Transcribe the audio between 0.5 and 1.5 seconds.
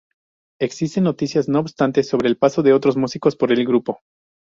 Existen noticias,